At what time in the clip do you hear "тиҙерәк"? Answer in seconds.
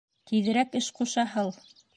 0.31-0.73